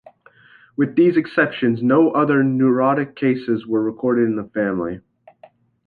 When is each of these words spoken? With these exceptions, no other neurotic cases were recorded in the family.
With 0.75 0.95
these 0.95 1.15
exceptions, 1.15 1.83
no 1.83 2.09
other 2.09 2.43
neurotic 2.43 3.15
cases 3.15 3.67
were 3.67 3.83
recorded 3.83 4.23
in 4.27 4.35
the 4.35 4.45
family. 4.49 5.01